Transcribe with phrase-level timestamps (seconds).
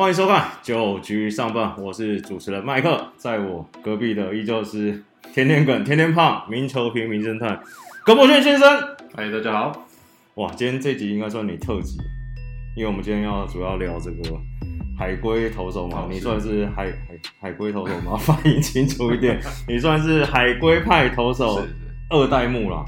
[0.00, 7.60] 欢迎收看九局上半，我是主持人麦克，在我隔壁的依旧是天天梗、天天胖、名球评、名侦探
[8.02, 8.66] 葛博轩先生。
[9.14, 9.86] 嗨，大家好。
[10.36, 11.98] 哇，今天这集应该算你特辑，
[12.74, 14.40] 因为我们今天要主要聊这个
[14.98, 18.16] 海龟投手嘛，你算是海海海龟投手吗？
[18.24, 19.38] 发音清楚一点，
[19.68, 21.62] 你算是海龟派投手
[22.08, 22.82] 二代目啦。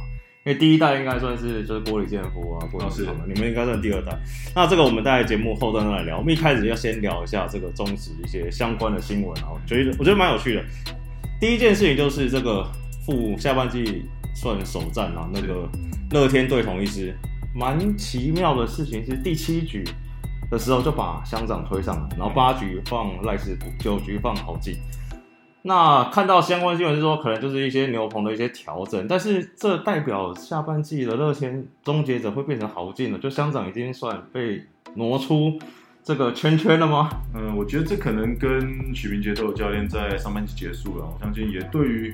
[0.44, 4.18] 因为第一代应该算是就是郭李建福啊，郭哦是你们应该算第二代。
[4.54, 6.18] 那这个我们在节目后段再来聊。
[6.18, 10.64] 我们一开始要先聊一下这个中职一些相关的新闻啊，我觉得我觉得蛮有趣的。
[11.40, 12.66] 第一件事情就是这个
[13.06, 15.68] 副下半季算首战啊，那个
[16.10, 17.16] 乐天对统一师，
[17.54, 19.84] 蛮奇妙的事情是第七局
[20.50, 24.76] 的时候就把乡长推上来，然后八局放赖世福，九局放郝记。
[25.62, 35.56] 那看到相关新闻是说，可能就是一些牛棚的一些调整，但是这代表下半季的乐天终结者会变成豪进了，就乡长已经算被挪出
[36.02, 37.10] 这个圈圈了吗？
[37.32, 42.12] 嗯，我觉得这可能跟许明杰都有教练在上半季结束了，我相信也对于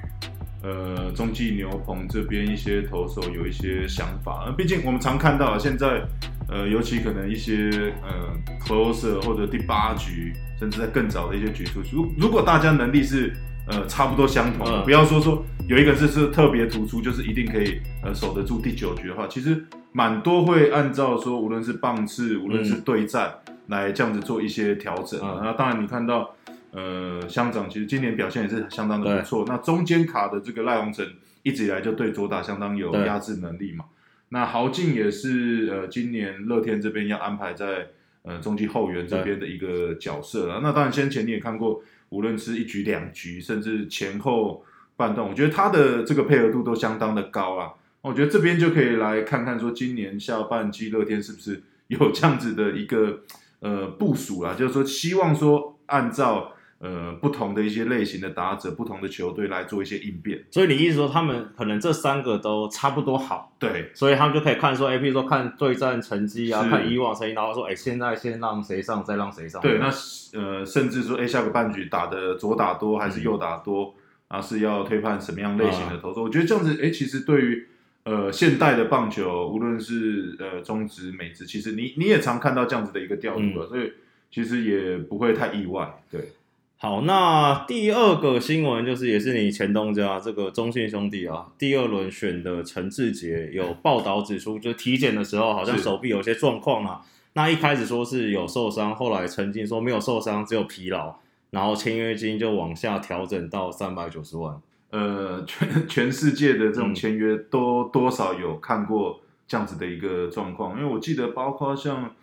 [0.62, 4.53] 呃中继牛棚这边一些投手有一些想法。
[4.58, 6.03] 毕竟我们常看到现在
[6.49, 13.33] 呃，尤其可能一些呃 closer 或者第八局，甚至在更早的一些局数，如如果大家能力是
[13.67, 23.33] 呃差不多相同不要说说有一个是是特别突出，就是一定可以呃守得住第九局的话，其实蛮多会按照说无论是棒次，无论是对战。
[23.69, 25.21] 来这样子做一些调整。
[25.23, 26.35] 嗯那当然，你看到
[26.71, 29.45] 呃，乡长其实今年表现也是相当的不错。
[29.47, 31.07] 那中间卡的这个赖鸿成
[31.43, 33.85] 一直以来就对左打相当有压制能力嘛。
[34.31, 37.89] 那豪进也是呃，今年乐天这边要安排在
[38.23, 40.61] 呃中继后援这边的一个角色了。
[40.62, 44.65] 那当然，先前你也看过，无论是一局两局，甚至前后
[44.97, 47.73] 半段，我觉得他的这个配合度都相当的高啦。
[48.01, 53.20] 我觉得这边就可以来看看说，今年下半季乐天是不是有这样子的一个
[53.61, 60.45] 呃部署啦，就是说希望说按照呃不同的一些类型的打者、不同的球队来做一些应变。
[60.51, 69.61] 所以你意思说他们可能这三个都差不多好，对，所以他们就可以看说，哎，譬如说看对战成绩啊，看以往成绩，然后说，哎，现在先让谁上，再让谁上。
[69.61, 69.91] 对，那
[70.39, 73.95] 呃甚至说，哎下个半局打的左打多还是右打多，
[74.29, 76.23] 啊是要推判什么样类型的投手？
[76.23, 77.67] 我觉得这样子，哎其实对于
[78.05, 83.92] 呃现代的棒球，无论是呃中职、美职，其实你你也常看到这样子的一个调度了，所以
[84.31, 86.02] 其实也不会太意外。
[86.11, 86.33] 对，
[86.80, 97.00] 好，那第二个新闻就是，也是你前东家这个中信兄弟啊，第二轮选的陈志杰有报道指出，就体检的时候好像手臂有些状况啊。
[97.33, 101.16] 那一开始说是有受伤，后来澄清说没有受伤，只有疲劳，
[101.50, 104.60] 然后签约金就往下调整到三百九十万。
[104.90, 112.14] 呃，全全世界的这种嗯签约都多少有看过这样子的一个状况，因为我记得包括像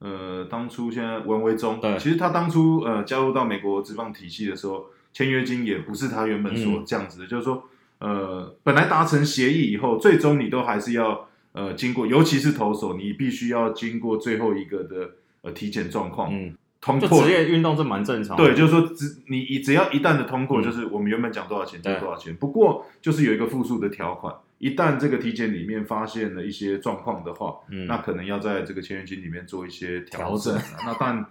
[0.00, 1.96] 呃当初现在文维忠，对。
[1.98, 6.84] 其实他当初呃加入到美国职棒体系的时候，签约金也不是他原本所嗯。
[6.86, 7.64] 这样子的，就是说
[7.98, 15.10] 呃本来达成协议以后，最终你都还是要呃经过，尤其是投手，你必须要经过最后一个的
[15.42, 17.08] 呃体检状况，嗯，通过。
[17.08, 18.42] 就职业运动这蛮正常的。
[18.42, 20.62] 对，就是说只你只要一旦的通过，嗯。
[20.62, 22.34] 就是我们原本讲多少钱就多少钱。
[22.36, 30.62] 不过就是有一个附数的条款，一旦这个体检里面发现了一些状况的话，嗯，那可能要在这个签约金里面做一些调调整整。
[30.86, 31.26] 那但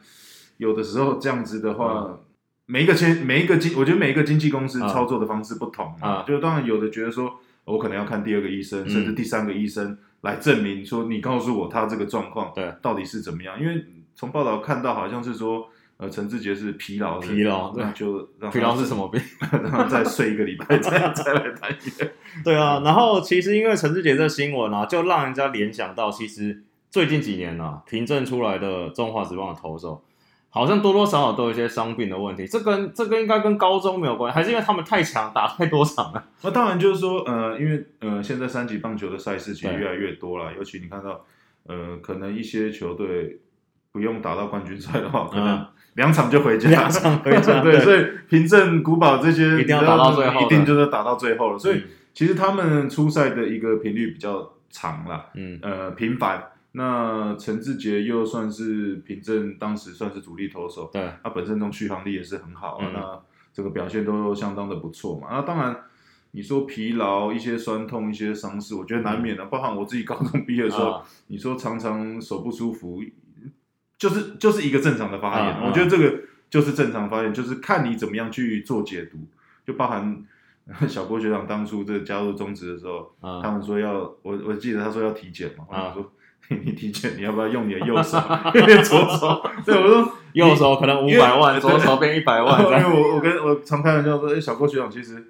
[0.58, 2.04] 有的时候这样子的话。
[2.10, 2.20] 嗯
[2.72, 13.60] 每一个签每一个经，我觉得每一个经纪公司啊操作的方式不同啊就当然有的觉得说，我可能要看第二个医生，嗯甚至第三个医生来证明说，你告诉我他这个状况对到底是怎么样？
[13.60, 15.68] 因为从报道看到好像是说，
[16.00, 19.22] 呃，陈志杰是疲劳的，疲劳对那就让疲劳是什么病？
[19.52, 22.14] 让他再睡一个礼拜，再 再来谈约。
[22.42, 30.02] 对啊，然后其实因为陈志杰这新闻啊，就让人家联想到，其实最近几年啊，凭证出来的中华职棒的投手，
[30.50, 32.48] 好像多多少少都有一些伤病的问题。
[32.48, 36.26] 这跟这个应该跟高中没有关系，还是因为他们太强，打太多场了。
[36.44, 41.26] 那当然就是说，呃，因为呃，现在三级棒球的赛事其实越来越多了，尤其你看到，
[41.68, 43.42] 呃，可能一些球队
[43.92, 45.68] 不用打到冠军赛的话，可能嗯
[46.00, 51.60] 两场就回家，两场回家 对，所以凭证、古堡这些一定要打到最后一定就是打到最后了。
[51.60, 56.44] 所以嗯其实他们出赛的一个频率比较长了，嗯呃，频繁。
[56.72, 63.20] 那陈志杰又算是凭证当时算是主力投手，对，他本身中续航力也是很好，嗯那
[63.54, 65.28] 这个表现都相当的不错嘛。
[65.32, 65.76] 那当然，
[66.32, 69.46] 你说疲劳、一些酸痛、一些伤势，我觉得难免的。
[69.46, 73.02] 包含我自己高中毕业的时候，啊你说常常手不舒服，
[74.00, 75.50] 就是就是一个正常的发言。
[75.54, 79.20] 啊啊我觉得这个就是正常发言，就是看你怎么样去做解读，
[79.68, 80.26] 就包含。
[80.88, 86.12] 小郭学长当初这加入中职的时候，他啊们说要我我记得他说要体检嘛，我说
[86.64, 88.20] 你体检你要不要用你的右手，
[88.86, 89.42] 左手？
[89.66, 95.26] 对，我说右手可能五百万，左手变一百万，因为我我跟我常开玩笑说，哎、小郭学长其实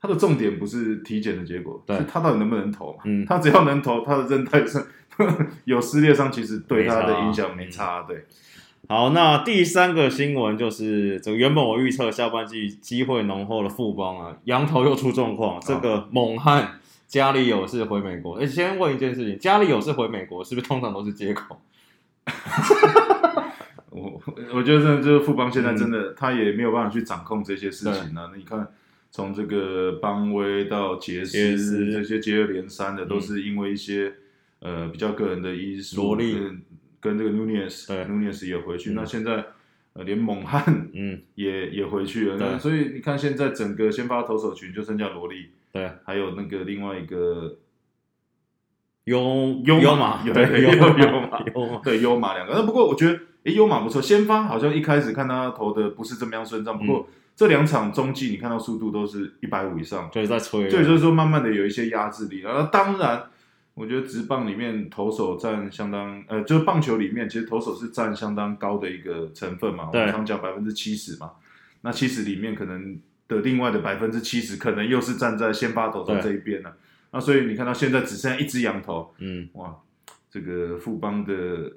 [0.00, 2.98] 他的重点不是体检的结果，对是他到底能不能投嘛。
[3.04, 4.80] 嗯他只要能投，他的韧带上
[5.64, 8.02] 有撕裂伤，其实对他的影响没差。
[8.02, 8.24] 对，
[8.88, 18.34] 好，那第三个新闻就是这个原本我预测下半季机会浓厚的富邦啊，羊头又出状况，这个猛汉家里有事回美国。
[18.34, 21.60] 哎、先问一件事情，家里有事回美国是不是通常都是借口？
[23.90, 24.22] 我
[24.54, 28.30] 我觉得就是富邦现在真嗯的、他也没有办法去掌控这些事情啊。
[28.36, 28.68] 你看，
[29.10, 34.12] 从这个邦威到杰杰斯斯这些接二连三的，嗯都是因为一些、
[34.60, 36.62] 呃比较个人的因素，罗莉跟
[37.00, 38.04] 跟这个 Nunez 对。
[38.06, 38.94] Nunez 也回去，嗯。
[38.96, 39.44] 那现在
[39.92, 42.48] 呃连猛汉嗯，也也回去了，对。
[42.48, 47.56] 那所以你看现在整个先发投手群就剩下罗莉，对，还有那个另外一个
[49.04, 60.62] 优优优马，对，有优优马优马，对优马两个，那不过我觉得诶优马不错，先发好像一开始看他投的不是这么样顺畅，不过这两场中继你看到速度都是一百五以上，对在吹。
[60.62, 63.22] 对，所以就是说慢慢的有一些压制力，然后当然。
[63.78, 69.84] 我觉得直棒里面投手占相当，呃，就是棒球里面其实投手是占相当高的一个成分嘛。
[69.86, 71.30] 我对们常讲百分之七十嘛，
[71.82, 72.98] 那七十里面可能
[73.28, 76.74] 的另外的百分之七十，可能又是站在先发投手对这一边了。
[77.12, 79.74] 那所以你看到现在只剩下一只羊头，嗯，哇，
[80.30, 81.34] 这个富邦的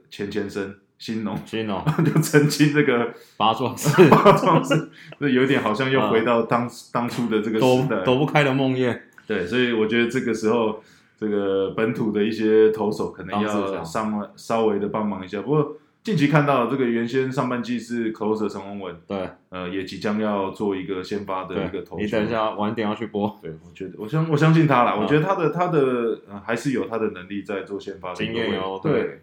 [0.09, 4.89] 前前生新农新农， 就曾经这个 八壮士，化妆是，
[5.19, 8.03] 这有点好像又回到当、当初的这个躲时代。
[8.03, 10.83] 躲不开的梦魇，对，所以我觉得这个时候，
[11.21, 15.39] 这个本土的一些投手可能要上稍稍微的帮忙一下。
[15.43, 22.03] 不过近期看到这个原先上半季是 closer 陈宏文，对呃，也即将要做一个先发的一个，投球。
[22.03, 29.21] 你等一，下晚点要去播，对我觉得我相我相信他啦，嗯我觉得他的他的、呃、还是有他的能力在做先发的经验哦对对。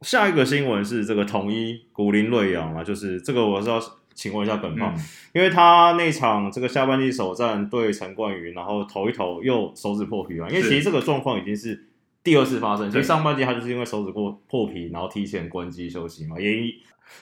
[0.00, 3.80] 下一个新闻是这个统一古林瑞阳啊，就是这个我是要
[4.16, 5.00] 请问一下本胖，嗯
[5.34, 11.86] 因为他那场这个下半季首战对陈冠宇，然后投一投又手指破皮嘛，因为其实这个状况已经是
[12.24, 16.50] 第二次发生，其对实上半季他就是因为手指破破皮，然后提前关机休息嘛，也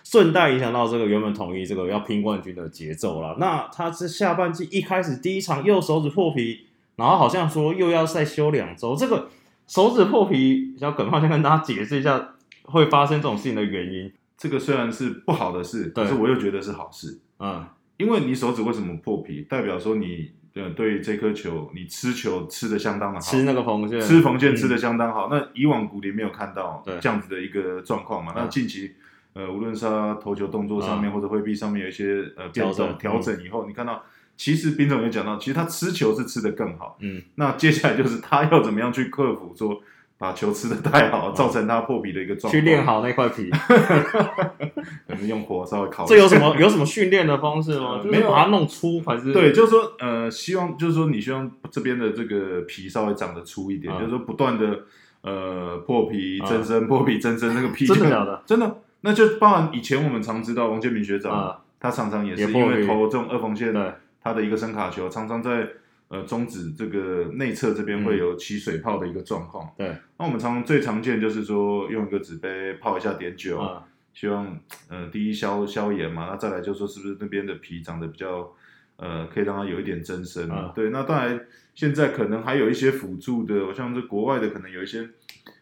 [0.03, 3.37] 顺带影响到这个原本统一这个要拼冠军的节奏了。
[3.39, 9.29] 那他是下半季一开始第一场又手指破皮，然后好像说又要再休两周，这个
[9.67, 14.13] 手指破皮，小耿胖先跟大家解释一下会发生这种事情的原因。
[14.37, 17.65] 这个虽然是不好的事，对可是我又觉得是好事，嗯，
[17.97, 24.79] 因为你手指为什么破皮，代表说你呃对这颗球你吃球吃的相当的好，吃那个缝线，吃缝线吃的嗯。
[24.79, 25.29] 相当好。
[25.31, 28.33] 那以往古林没有看到对这样子的一个状况嘛？
[28.35, 28.37] 嗯。
[28.37, 28.93] 那近期
[29.35, 34.01] 呃，无论是他投球动作上面、或者挥臂上面有一些呃变调整动调整以后，你看到
[34.37, 36.97] 其实丙总也讲到，其实他吃球是吃的更好。
[37.01, 39.81] 嗯，那接下来就是他要怎么样去克服说
[40.19, 42.53] 把球吃的太好，嗯造成他破皮的一个状况。
[42.53, 43.51] 去练，好那块皮，
[45.09, 46.05] 可能用火稍微烤。
[46.07, 47.99] 这有什么有什么训练的方式吗？
[47.99, 49.33] 呃没有把它弄粗还是？
[49.33, 54.81] 对，就是说，呃，希望就是说，你希望这边的这个皮稍微长得粗一点，嗯就是说不断的
[55.23, 58.43] 呃破皮嗯增生、破皮增生，那个皮真的假的？
[58.47, 65.69] 真的，那就包含以前我们常知道王建民学长，啊，他常常也是因为投这种二缝线，对，他的一个声卡球常常在
[66.15, 68.05] 呃中指这个内侧这边嗯。
[68.05, 69.69] 会有起水泡的一个状况。
[69.77, 74.59] 对，那我们常最常见就是说用一个纸杯泡一下碘酒，啊，希望
[74.89, 78.53] 呃第一消消炎嘛，那再来就是说是不是那边的皮长得比较
[78.97, 80.71] 呃可以让它有一点增生、嗯。
[80.75, 85.09] 对，那当然现在可能还有一些辅助的，像是国外的可能有一些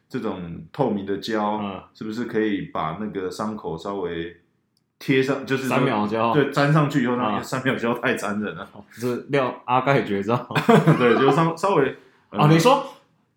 [0.09, 1.83] 这种透明的胶，嗯。
[1.95, 4.37] 是不是可以把那个伤口稍微
[5.05, 10.37] 贴上，就是三秒胶，对粘上去以后，那三秒胶太残忍了，这是廖阿盖绝招。
[10.97, 11.97] 对，就稍稍微
[12.31, 12.87] 啊， 你说，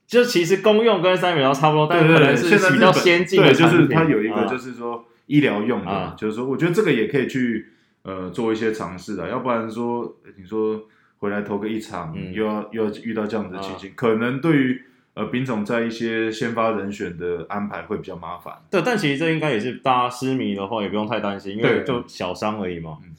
[0.06, 4.46] 就其实公用跟三秒胶差不多，但可能是比较先进的对，就是它有一个啊。
[4.46, 7.70] 就是说医疗用的就是说我觉得这个也可以去
[8.04, 10.84] 呃做一些尝试的，要不然说你说
[11.18, 12.32] 回来投个一场，嗯。
[12.32, 14.84] 又要又要遇到这样子的情形，可能对于
[15.16, 18.54] 呃丙总在一些先发人选的安排会比较麻烦。
[18.70, 23.16] 对，但其实这应该也是大家失迷的话，也不用太担心，因为就小伤而已嘛嗯。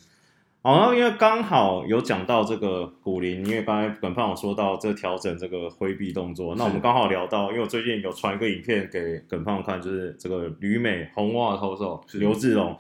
[0.63, 12.77] 好，那因为刚好有讲到这个古林，因为刚才本胖有说到这调整这个挥臂动作，那我们刚好聊到，因为我最近有传一个影片给耿胖看，就是这个旅美红袜的投手是刘志龙，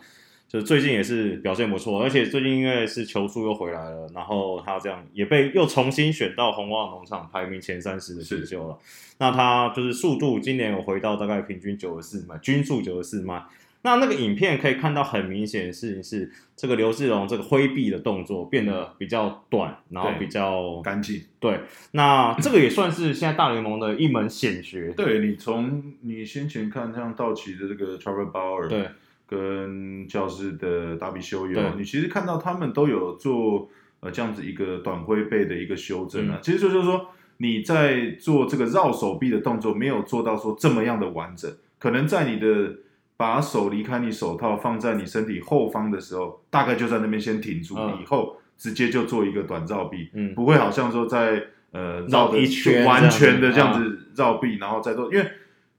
[0.49, 8.79] 就是最近也是表现不错，而且最近因为是球速又回来了，然后他这样也被又重新选到红袜农场排名前三十的选秀了。
[9.19, 13.43] 那他就是速度今年有回到大概平均九十四迈，均速九十四迈。
[13.83, 21.23] 那那个影片可以看到很明显的事情是，这个刘志荣这个挥臂的动作变得比较短，然后比较干净。
[21.39, 21.61] 对。
[21.93, 24.93] 那这个也算是现在大联盟的一门显学。
[24.97, 28.89] 对你从你先前看像道奇的这个 Trevor Bauer，对，
[29.27, 33.69] 跟教室的达比修对友，你其实看到他们都有做
[34.01, 36.37] 呃这样子一个短挥背的一个修正啊。
[36.37, 42.77] 嗯其实就就是说你在做这个绕手臂的动作，没有做到说这么样的完整，可能在你的
[43.17, 55.27] 把手离开你手套放在你身体后方的时候，大概就在那边先停住，嗯以后直接就做一个短绕臂，嗯不会好像说在呃绕一圈完全的这样子绕臂，然后再做，因为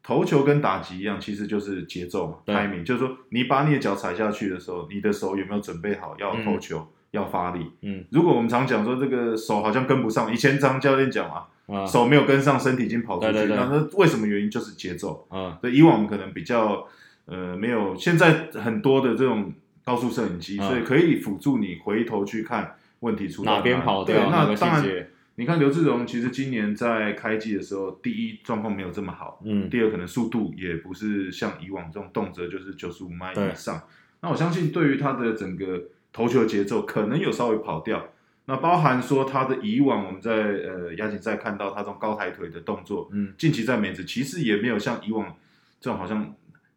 [0.07, 7.69] 投球跟打击一样，其实就是节奏嘛对，timing，就是说你把你的脚踩下去的时候，你的手有没有准备好要投球，要发力。
[7.81, 14.49] 嗯如果我们常讲说这个手好像跟不上，以前常教练讲嘛，啊手没有跟上，身体已经跑出去，对对对那那为什么原因？
[14.49, 15.27] 就是节奏。
[15.29, 16.87] 啊对，以往我们可能比较
[17.25, 19.51] 呃没有，现在很多的这种
[19.83, 25.09] 高速摄影机，嗯所以可以辅助你回头去看问题出在哪边里对，那当然，节？
[25.39, 33.83] 你看刘志荣其实今年在开季的时候，第一状况没有这么好，嗯第二可能速度也不是像以往这种动辄就是九十五迈以上。
[34.21, 35.79] 那我相信对于他的整个
[36.11, 38.07] 投球节奏可能有稍微跑掉。
[38.45, 45.35] 那包含说他的以往我们在呃亚锦赛看到他这种高抬腿的动作，嗯，近期在美职其实也没有像以往
[45.79, 46.33] 这种好像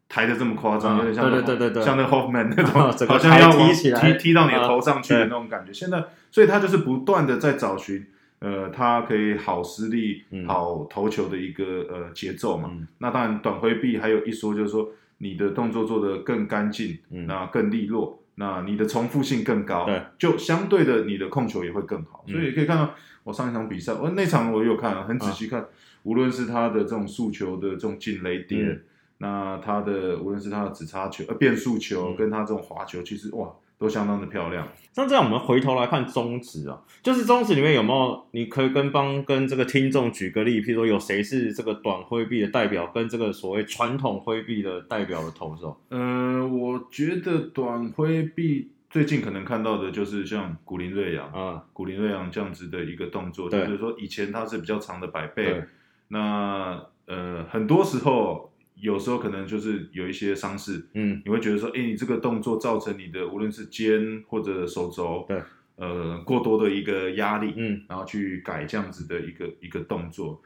[0.07, 5.73] 抬的这么夸张，嗯有点像对对对对对像那个 Hoffman 那种，好像要踢踢踢到你的头上去的嗯那种感觉。
[5.73, 8.05] 现在，所以他就是不断的在找寻。
[8.41, 10.47] 呃，他可以好施力、嗯。
[10.47, 12.69] 好投球的一个呃节奏嘛。
[12.73, 12.87] 嗯。
[12.97, 17.27] 那当然，短挥臂还有一说，就是说你的动作做得更干净，嗯。
[17.27, 22.25] 那更利落，那你的重复性更高，对，就相对的你的控球也会更好。
[22.27, 22.33] 嗯。
[22.33, 22.93] 所以可以看到，
[23.23, 25.63] 我上一场比赛，我那场我有看，很仔细看，
[26.03, 28.81] 无论是他的这种速球的这种进雷点，嗯。
[29.19, 32.15] 那他的无论是他的直插球、呃变速球，嗯。
[32.15, 34.67] 跟他这种滑球，其实哇都相当的漂亮。
[34.95, 45.75] 那这样我们回头来看中职啊，就是中职里面有没有你可以跟帮跟这个听众举个例，譬如说有谁是这个短挥臂的代表，跟这个所谓传统挥臂的代表的投手？
[45.89, 55.63] 呃，我觉得短挥臂最近可能看到的就是像古林瑞阳，啊，古林瑞阳这样子的一个动作，就是说以前他是比较长的摆对背，
[56.09, 58.50] 那呃很多时候
[58.81, 61.21] 有时候可能就是有一些伤势，嗯。
[61.23, 65.41] 你会觉得说，哎，你这个动作造成你的无论是肩或者手肘，对，
[65.77, 67.81] 呃过多的一个压力，嗯。
[67.87, 70.41] 然后去改这样子的一个一个动作。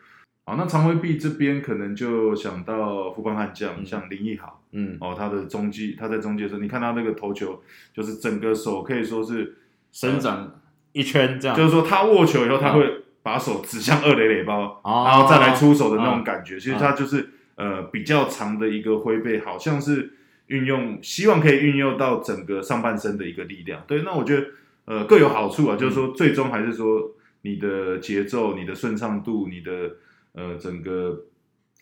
[0.45, 3.85] 好，那常规臂这边可能就想到富邦悍将，嗯。
[3.85, 7.61] 像林奕豪嗯，哦，他的中继，他在中继的时候，你看他那个投球，
[7.93, 9.55] 就是整个手可以说是
[9.91, 10.51] 伸展
[10.91, 12.73] 一圈这样，就是说他握球以后，他嗯。
[12.73, 15.03] 会把手指向二垒垒包，哦。
[15.07, 16.59] 然后再来出手的那种嗯感觉。
[16.59, 20.13] 其实他就是呃比较长的一个挥背，好像是
[20.47, 23.83] 运用，希望可以运用到整个上半身的一个力量。
[23.87, 24.47] 对，那我觉得
[24.85, 29.91] 呃各有好处啊，就是说最终还是说你的节奏、你的顺畅度、你的
[30.33, 31.23] 呃整个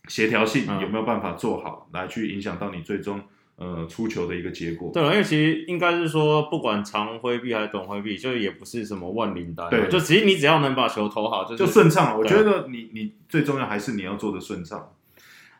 [0.08, 3.22] 协调性嗯有没有办法做好，来去影响到你最终
[3.56, 4.92] 呃出球的一个结果。
[4.94, 14.94] 对了，因为其实应该是说，不管长挥臂还是短挥臂，就也不是什么万灵丹啊，对就其实你只要能把球投好，就是就顺畅了，我觉得你你最重要还是你要做的顺畅。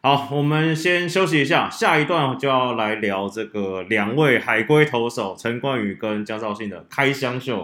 [0.06, 7.64] 好，我们先休息一下，下一段就要来聊这个两位海归投手陈冠宇跟江兆信的开箱秀。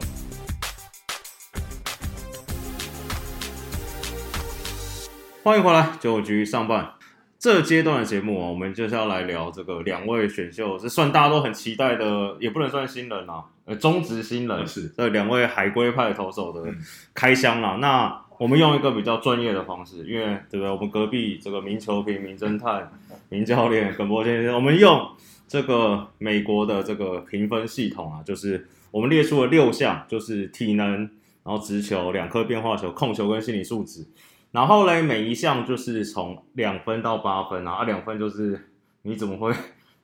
[5.44, 6.94] 欢迎回来，九局上半。
[7.38, 16.78] 这阶段的节目啊，我们就是要来聊这个两位选秀，是算大家都很期待的，也不能算新人啊，呃，中职新人是这两位海归派投手的嗯
[17.14, 17.76] 开箱啦。
[17.82, 20.70] 那我们用一个比较专业的方式，因为对不对？
[20.72, 22.90] 我们隔壁这个名球评、名侦探、
[23.28, 25.06] 名教练耿博先生，我们用
[25.46, 31.02] 这个美国的这个评分系统啊，就是我们列出了六项，就是体能，
[31.44, 34.08] 然后直球、两颗变化球、控球跟心理素质。
[34.52, 38.70] 然后嘞，每一项就是从两分到八分啊，啊，两分就是
[39.02, 39.54] 你怎么会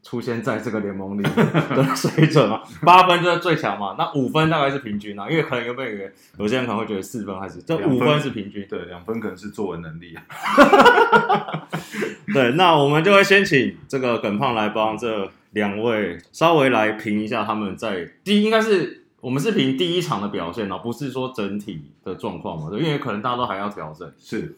[0.05, 2.61] 出现在这个联盟里 的水准嘛？
[2.83, 8.67] 八分就是最强嘛，那五分大概是平均啊，因为可能有没有有有些人可能会觉得四分还是这五分是平均。
[8.69, 10.23] 对，两分可能是作文能力啊。
[12.31, 24.11] 对，那我们就会先请这个耿胖来帮这两位稍微来评一下他们在第一应该是我们是评第一场的表现啊，不是说整体的状况嘛，对，因为可能大家都还要调整。
[24.19, 24.55] 是，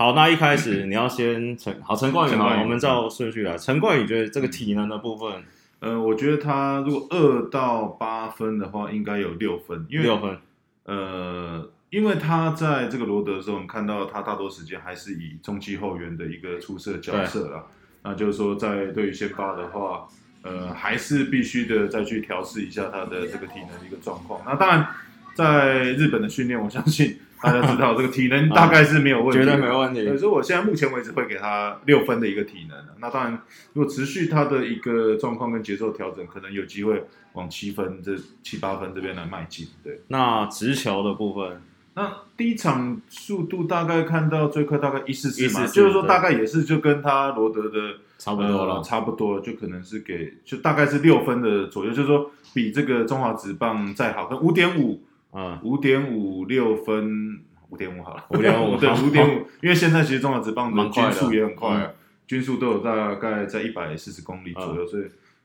[0.00, 3.58] 好，那一开始你要先陈好陈冠宇我们照顺序来。
[3.58, 5.44] 陈冠宇觉得这个体能的部分
[5.80, 10.38] 呃，我觉得他如果二到八分的话，应该有六分，因为六分，
[10.84, 17.66] 呃，因为他在这个罗德的时候，我们看到他大多时间还是以中继后援的一个出色角色啦。
[18.02, 20.08] 那就是说，在对于先发的话，
[20.40, 24.40] 呃，还是必须的再去调试一下他的这个体能的一个状况。
[24.46, 24.86] 那当然，
[25.34, 30.06] 在日本的训练，我相信大家知道这个体能 大概是没有问题，绝对没问题。
[30.06, 32.76] 可是我现在目前为止会给他六分的一个体能。
[33.00, 33.42] 那当然，
[33.72, 39.66] 如果持续他的一个状况跟节奏调整，可能有机会往七分这七八分这边来迈进。
[39.82, 41.62] 对，那直球的部分，
[41.94, 59.06] 那第一场速度大概看到最快大概一四四嘛，144就是说大概也是就跟他罗德的差不多了呃差不多了，就可能是给就大概是六分的左右，就是说比这个中华职棒再好，跟五点五嗯，五点五六分，五点五好了，五点五 对，好。
[59.06, 61.94] 五点五，因为现在其实中华职棒的均速也很快
[62.26, 64.76] 均速都有大概在一百四十公里左嗯。
[64.76, 65.04] 右，所以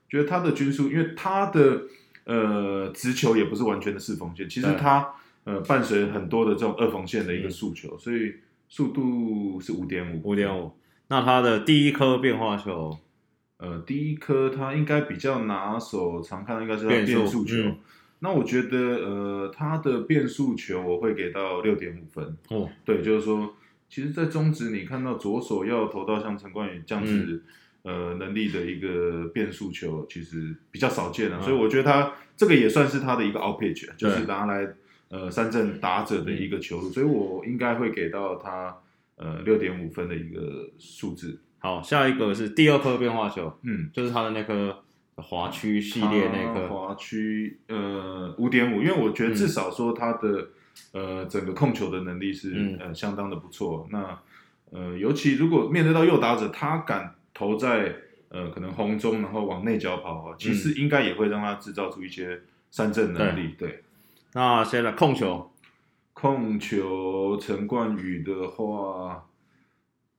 [0.09, 1.83] 觉得他的均速，因为他的
[2.25, 4.75] 呃直球也不是完全的四缝线，其实对。
[4.75, 5.13] 他
[5.43, 8.33] 呃伴随很多的这种二缝线的一个速球，所以
[8.67, 10.71] 速度是五点五，五点五。
[11.09, 12.97] 那他的第一颗变化球，
[13.57, 17.55] 呃，第一颗他应该比较拿手，常看到应该是他变速变速球。
[17.57, 17.77] 嗯
[18.25, 22.35] 那我觉得，呃，他的变速球我会给到六点五分。
[22.49, 23.53] 哦，对，就是说，
[23.87, 27.41] 其实，在中职你看到左手要投到像陈冠宇这样子、嗯。
[27.85, 31.43] 呃能力的一个变速球，其实比较少见了、嗯。
[31.43, 34.67] 所以我觉得他这个也算是他的一个 out pitch，就是拿来
[35.09, 38.75] 呃三振打者的一个球路，所以我应该会给到他
[39.17, 41.37] 呃六点五分的一个数字。
[41.59, 44.83] 好，下一个是第二颗变化球，嗯，就是他的那颗
[45.15, 50.49] 滑区系列那颗，它滑区呃五点五，因为我觉得至少说他的、
[50.91, 53.87] 呃整个控球的能力是、嗯呃相当的不错。
[53.91, 54.19] 那
[54.71, 57.95] 呃尤其如果面对到右打者，他敢投在
[58.29, 63.55] 呃可能红中，然后往内角跑啊，其实应该也会让他制造出一些三振能力。
[63.57, 63.83] 对，
[64.33, 65.49] 那现在控球，
[66.11, 69.25] 控球陈冠宇的话，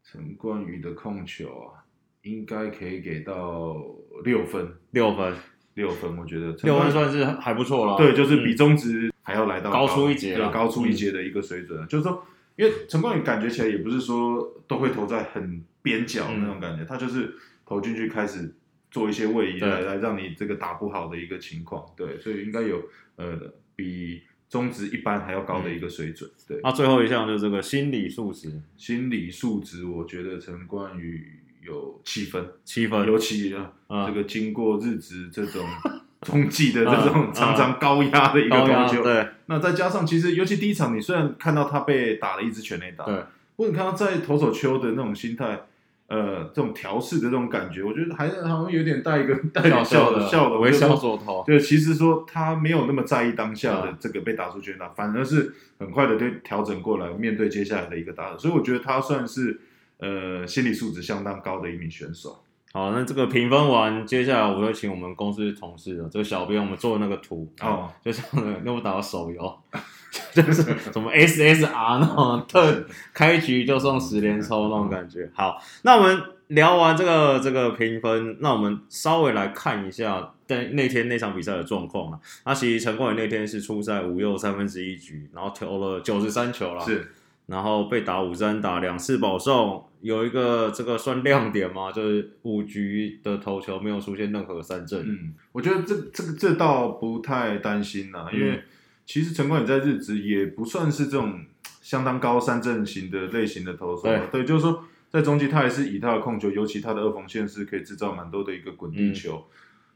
[0.03, 1.85] 陈冠宇的控球啊，
[2.23, 3.85] 应该可以给到
[4.25, 4.69] 六分。
[4.93, 5.35] 六分，
[5.75, 7.97] 六分，我觉得六分算是还不错了。
[7.97, 11.87] 对，就是比嗯中职还要来到高出一截了对高出一截的一个水准。
[11.87, 12.25] 就是说，
[12.57, 17.35] 因为陈冠宇感觉起来也不是说都会投在很边角嗯那种感觉，他就是
[17.67, 18.55] 投进去开始
[18.91, 21.85] 做一些位移对来来让你这个打不好的一个情况。
[21.95, 22.83] 对，所以应该有
[23.17, 23.39] 呃
[23.75, 26.31] 比中职一般还要高的一个水准。
[26.49, 33.73] 对，那最后一项就是这个心理素质，心理素质，我觉得陈冠宇有七分，七分，尤其啊。
[33.89, 34.07] 嗯。
[34.07, 35.65] 这个经过日职这种
[36.23, 39.29] 冬季的这嗯种常常高压的一个高压投球，对。
[39.47, 43.15] 那再加上其实尤其第一场，你虽然看到他被打了一支全垒打，对，
[43.55, 45.61] 不过你看到在投手丘的那种心态，
[46.09, 53.97] 呃，这种调试的这种感觉，我觉得还是好像有点带一个 带点笑的笑的微笑就是说左投，对，其实说他没有那么在意当下的嗯。
[54.01, 59.61] 这个被打出全垒打，反而是很快的就调整过来面对接下来的一个打者，所以我觉得他算是
[59.99, 62.43] 呃心理素质相当高的一名选手。
[62.73, 69.59] 好，那这个评分完，接下来我会请我们公司同事的这个小编，我们做那个图哦，就像那个那我打到手游，
[70.35, 75.31] 就是什么 SSR 那种特开局就送十连抽那种感觉。
[75.35, 82.21] 好，那我们聊完这个这个评分，那我们稍微来看一下在那天那场比赛的状况啊。
[82.45, 87.11] 那其实陈冠宇那天是出赛五又三分之一局，然后投了九十三球了，是，
[87.47, 91.93] 然后被打五三打两次保送，有一个这个算亮点吗？
[91.93, 95.01] 就是五局的投球没有出现任何三振。
[95.09, 98.63] 嗯，我觉得这这个这倒不太担心啦，因为嗯
[99.05, 101.41] 其实陈冠宇在日职也不算是这种
[101.81, 109.45] 相当高三振型的类型的投手啊，对，就是说在中期他还是以他的控球，尤其他的二缝线是可以制造蛮多的一个滚地球。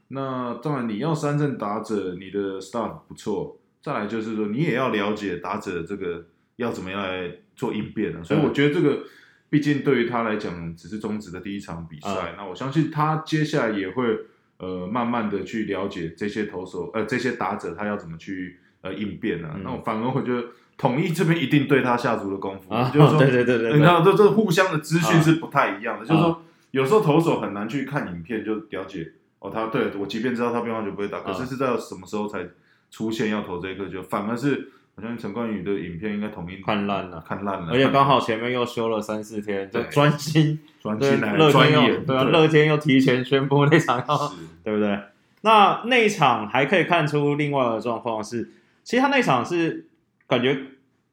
[0.07, 6.25] 那当然你要三振打者，你的 start 不错，再来就是说你也要了解打者这个
[6.61, 9.03] 要怎么样来做应变啊，所以我觉得这个。
[9.51, 12.35] 毕竟对于他来讲，只是中职的第一场比赛，嗯。
[12.37, 14.17] 那我相信他接下来也会
[14.59, 19.51] 呃，慢慢的去了解这些投手，呃，这些打者他要怎么去呃应变啊。
[19.55, 19.63] 嗯。
[19.65, 20.41] 那我反而我觉得
[20.77, 32.47] 统一这边一定对他下足了功夫，啊，就是说， 对对对对对，你看这这互相的资讯啊是不太一样的，就是说有时候投手很难去看影片就了解哦，他对我即便知道他变化球不会打，可是啊是在什么时候才
[32.89, 44.35] 出现要投这一颗球，反而是好像陈冠宇的影片应该统一看烂了，看烂了，而且刚好前面又休了三四天，就专心专心来乐天又对啊，乐天又提前宣布那场要是。
[44.63, 44.99] 对不对？
[45.41, 48.51] 那那一场还可以看出另外的状况是，
[48.83, 49.87] 其实他那场是
[50.27, 50.55] 感觉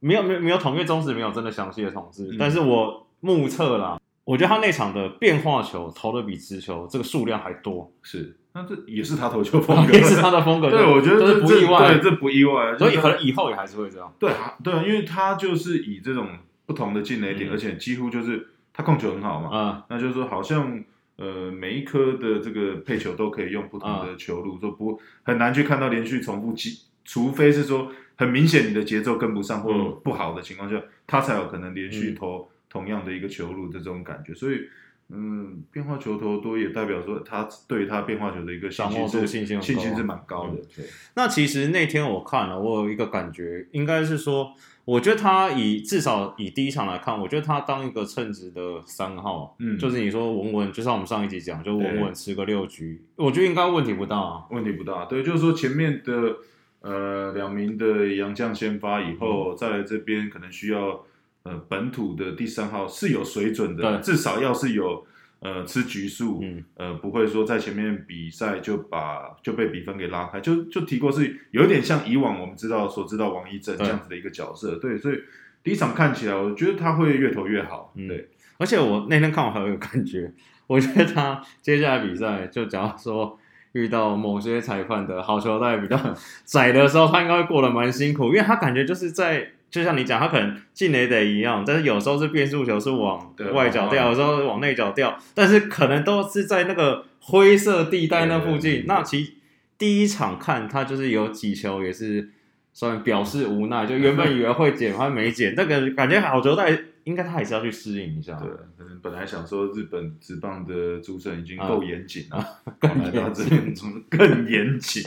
[0.00, 2.36] 没有没有没有统一中止没有真的详细的统治，嗯。
[2.38, 11.94] 但是我目测啦，我觉得他那场的变化球投的比直球这个数量还多，是，那这也是他投球风格， 也是他的风格，对，我觉得这这不意外。
[11.94, 14.12] 对，，这不意外，所以可能以后也还是会这样。
[14.18, 16.26] 对啊，对啊，因为他就是以这种
[16.66, 17.52] 不同的进垒点，嗯。
[17.52, 20.82] 而且几乎就是他控球很好嘛，嗯，那就是说好像
[21.18, 30.00] 呃每一颗的这个配球都可以用不同的球路，说不很难去看到连续重复几，除非是说很明显你的节奏跟不上或嗯。
[30.02, 34.62] 不好的情况下，他才有可能连续投同样的一个球路的这种感觉，所以。
[35.10, 40.56] 嗯，变化球投多也代表说他对他变化球的一个信掌握度心是信心信心是蛮高的。
[40.76, 44.52] 对，那其实那天我看了，我有一个感觉，应该是说，
[44.84, 54.44] 我觉得他以至少以第一场来看，我觉得他当一个称职的三号，嗯就是你说稳稳，就像我们上一集讲，就稳对稳吃个六局，我觉得应该问题不大啊。
[54.50, 55.06] 问题不大。
[55.06, 56.36] 对，就是说前面的
[56.82, 61.02] 呃两名的洋将先发以嗯后，再来这边可能需要
[61.48, 65.06] 呃本土的第三号是有水准的，至少要是有
[65.40, 75.18] 呃吃局数，嗯呃不会说在前面比赛就把就被比分给拉开，就就提过是有一点像以往我们知道所知道王一正这样子的一个角色，对，所以
[75.62, 80.30] 第一场看起来我觉得他会越投越好，嗯对，而且我那天看我还有一个感觉，
[80.66, 83.38] 我觉得他接下来比赛，就假如说
[83.72, 85.96] 遇到某些裁判的好球带比较
[86.44, 89.52] 窄的时候，他应该会过得蛮辛苦，因为他感觉就是在。
[89.70, 98.84] 就像你讲，他可能进垒得一样，但是有时候是变速球是往外角掉，有时候是往内角掉，但是可能都是在那个灰色地带那附近。
[98.86, 99.34] 那其
[99.76, 102.30] 第一场看他就是有几球也是
[102.72, 108.34] 算表示无奈，就原本以为会捡，他没捡，那个感觉好球带应该他还是要去适应一下。
[108.34, 112.44] 对，可能本来想说日本职棒的主审已经啊够严谨了，
[112.78, 113.74] 更来到严这边
[114.08, 115.02] 更严谨，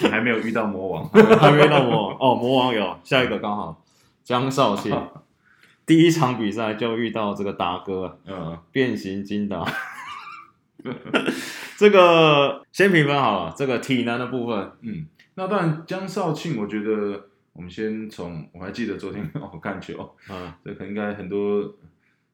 [0.00, 1.08] 你 还没有遇到魔王。
[1.08, 3.82] 还没遇到魔王哦，魔王有下一个刚好
[4.22, 4.96] 江少庆，
[5.86, 9.64] 第一场比赛就遇到这个达哥嗯，变形金达。
[11.76, 21.74] 这个先评分好了，这个体能的部分，嗯，那当然江少庆，我觉得我们先从我还记得昨天 我看球，嗯，这可能应该很多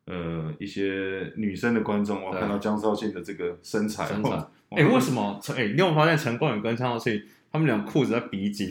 [0.06, 4.30] 呃一些女生的观众，我看到江少庆的这个身材，身材。
[4.30, 5.40] 哇哎、为什么？
[5.56, 8.70] 哎、你有发现陈冠宇跟江少庆他们俩裤子在比紧？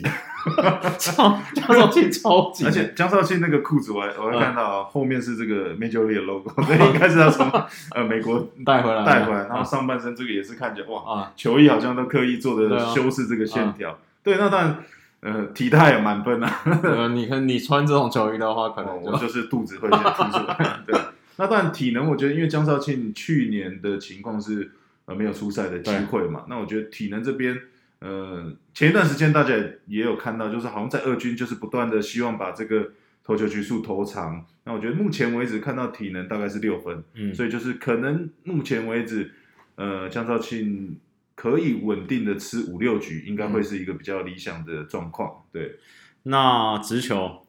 [0.98, 7.50] 超江少庆超紧，而且江少庆那个裤子我还我还嗯看到啊后面是这个 Major League 的 logo， 那应该是他从
[7.94, 9.04] 呃美国带回来。
[9.04, 13.98] 带回来，然后啊上半身这个也是看起来哇，啊，球衣好像都刻意做的修饰这个线条。
[14.22, 14.76] 对，那当然
[15.20, 20.80] 呃体态也满分啊，呃， 你看你穿这种球衣的话，可能就我就是肚子会先凸出来。
[20.86, 20.96] 对，
[21.38, 24.70] 那当然体能，我觉得因为江少庆去年的情况是
[25.06, 27.58] 呃没有出赛的机会嘛，那我觉得体能这边。
[27.98, 29.54] 呃，前一段时间大家
[29.86, 32.92] 也有看到，就是好像在二军就是不断的希望把这个
[33.24, 34.44] 投球局数投长。
[34.64, 39.30] 那我觉得目前为止看到体能大概是六分，嗯，所以就是可能目前为止，
[39.76, 40.98] 呃，江少庆
[41.34, 45.44] 可以稳定的吃五六局，应该会是一个比较理想的状况。
[45.52, 45.76] 对，
[46.24, 47.46] 那直球，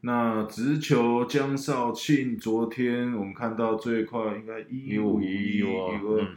[0.00, 6.36] 那直球江少庆昨天我们看到最快应该一五一151一个嗯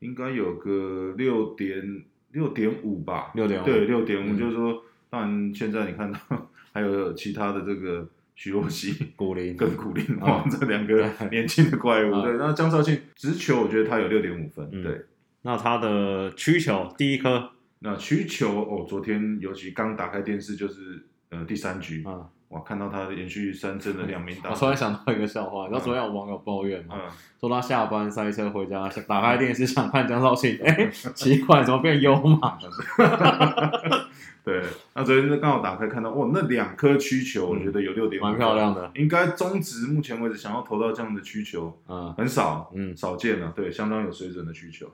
[0.00, 3.64] 应该有个六点六点五吧，六点五。
[3.64, 4.38] 对，六点五，嗯。
[4.38, 6.18] 就是说，当然现在你看到
[6.72, 8.94] 还有其他的这个徐若曦。
[9.16, 10.26] 古林跟古林啊。
[10.26, 12.22] 哇，这两个 年轻的怪物，啊。
[12.22, 12.36] 对。
[12.38, 14.82] 那江少庆直球，我觉得他有六点五分，嗯。
[14.82, 15.00] 对。
[15.42, 17.50] 那他的曲球第一颗。
[17.82, 26.96] 那曲球哦，昨天尤其刚打开电视，就是呃第三局，啊，哇，看到他连续三振的两名打，我突然想到一个笑话，你知道昨天有网友抱怨吗？
[26.98, 27.10] 嗯，
[27.40, 32.58] 说他下班塞车回家，打开电视想看江少庆，哎、奇怪，怎么变优马？
[34.42, 34.62] 对。
[34.94, 42.96] 那昨天刚好打开看到，哇，那两颗曲球，我觉得有六点五，蛮漂亮的，应该中职目前为止想要投到这样的曲球嗯很少，嗯。
[42.96, 44.90] 少见了，对，相当有水准的曲球。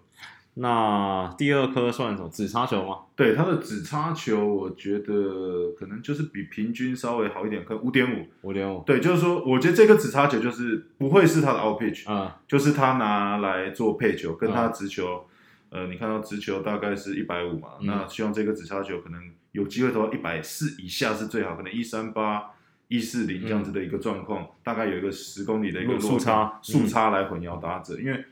[0.59, 2.29] 那第二颗算什么？
[2.31, 3.01] 紫叉球吗？
[3.15, 8.27] 对它的紫叉球，我觉得可能就是比平均稍微好一点，可能五点五。
[8.41, 8.83] 五点五。
[8.87, 15.27] 对，就是说，我觉得这个紫叉球就是不会是他的 out pitch，、嗯就是他拿来做配球，跟他嗯直球，
[15.69, 19.21] 呃，你看到直球大概是一百五嘛，嗯那希望这个紫叉球可能
[19.53, 22.43] 有机会投到一百四以下是最好，可能一三八、
[22.89, 28.25] 一四零这样子的一个状况，大概有一个十公里的一个落速差速差来混淆打者，因为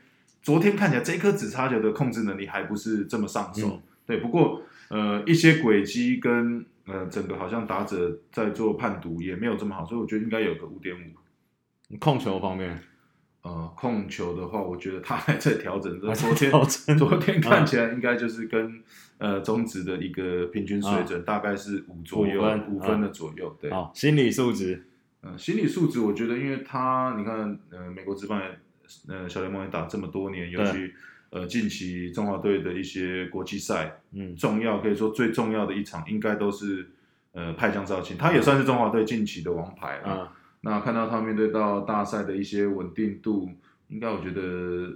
[0.45, 11.97] 昨天看起来这颗紫插球的控制能力还不是这么上手，嗯对，不过呃一些轨迹跟呃整个好像打者在做判读也没有这么好，所以我觉得应该有个五点五。
[11.97, 12.79] 控球方面，
[13.41, 15.99] 呃，控球的话，我觉得他还在调整。
[15.99, 16.51] 这昨天
[16.95, 18.83] 昨天看起来应该就是跟
[19.17, 23.57] 呃中职的一个平均水准，大概是五左右，五分的左右。
[23.59, 24.85] 对，好，心理素质，
[25.21, 28.59] 呃，心理素质，我觉得，因为他你看，呃，美国职棒也，
[29.07, 30.91] 呃，小联盟也打这么多年，尤其
[31.29, 34.35] 呃近期中华队的一些国际赛，嗯。
[34.35, 36.89] 重要可以说最重要的一场，应该都是
[37.33, 40.17] 呃派江少庆，他也算是中华队近期的王牌啊。
[40.21, 40.27] 嗯。
[40.61, 43.49] 那看到他面对到大赛的一些稳定度，
[43.89, 44.41] 应该我觉得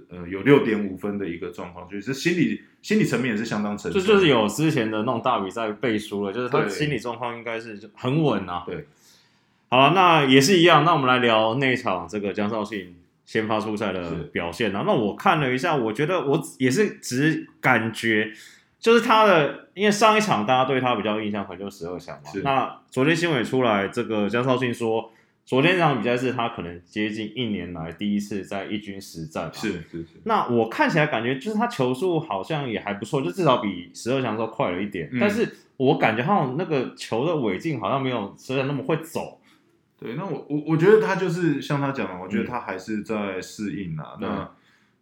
[0.08, 6.68] 呃有六点五分的一个状况，就是心理心理层面也是相当成熟，就就是有之前的那种大比赛背书了，就是他对。
[6.68, 8.64] 心理状况应该是很稳啊。
[8.66, 8.88] 对，
[9.68, 12.96] 好了，那也是一样，那我们来聊那一场这个江少庆
[13.30, 14.82] 先发出赛的表现啊。
[14.84, 18.32] 那我看了一下，我觉得我也是只感觉。
[18.80, 22.30] 就是他的，因为上一场大家对他比较印象可能就十二强嘛。
[22.42, 25.12] 那昨天新闻也出来，这个江少庆说，
[25.44, 29.52] 昨天这场比赛是他可能接近一年来第一次在一军实战嘛。
[29.54, 35.08] 是是是，那我看起来感觉就是他球速好像也还不错，就至少比十二强的时候快了一点。
[35.12, 39.39] 嗯但是我感觉好像那个球的尾劲好像没有十二强那么会走。
[40.00, 44.16] 对，那我我我觉得他就是像他讲的，我觉得嗯他还是在适应啊。
[44.18, 44.50] 对那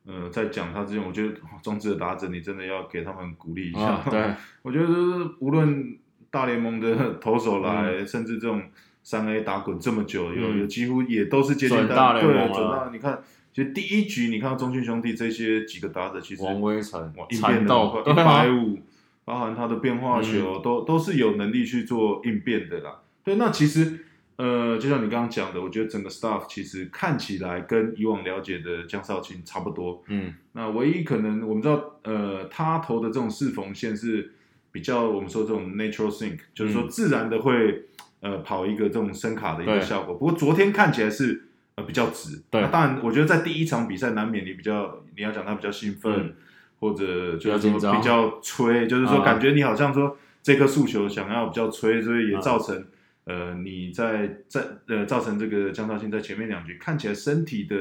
[0.06, 3.80] 呃，在讲他之前，我觉得哦中职的打者，你真的要给他们鼓励一下。
[3.80, 5.96] 啊，对， 我觉得就是无论
[6.30, 8.62] 大联盟的投手嗯来，甚至这种
[9.02, 12.90] 三 A 打滚这么久，有嗯有几乎也都是接近准大联盟了对大。
[12.90, 13.20] 你看，
[13.52, 18.78] 其实第一局你看到中信兄弟这些几个打者，其实王威成哇、应变的缠斗，一百五，
[19.26, 23.00] 包含他的变化球，都都是有能力去做应变的啦。
[23.22, 24.06] 对，那其实
[24.38, 30.00] 呃，就像你刚刚讲的，我觉得整个 staff 其实看起来跟以往了解的江少庆差不多。
[30.06, 34.32] 嗯，那唯一可能我们知道，呃，他投的这种四缝线是
[34.70, 37.86] 比较我们说这种 natural sink，就是说自然的会
[38.20, 40.14] 呃跑一个这种声卡的一个效果。
[40.14, 42.40] 不过昨天看起来是呃比较直。
[42.48, 46.34] 对那当然，我觉得在第一场比赛难免你比较你要讲他比较兴奋，嗯
[46.78, 52.86] 或者就是说比较吹，就是说啊感觉你好像说这颗诉求想要比较吹，所以也啊造成。
[53.28, 57.76] 呃，你在在呃造成这个江少庆在前面两局看起来身体的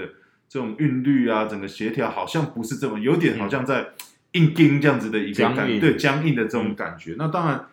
[0.49, 3.91] 这种韵律啊，整个协调好像不是这么，有点好像在
[4.33, 7.15] 硬盯这样子的一个感对僵硬的这种嗯感觉。
[7.17, 7.65] 那当然，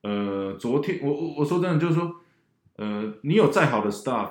[0.00, 2.16] 呃，昨天我我我说真的就是说，
[2.76, 4.30] 呃，你有再好的 staff，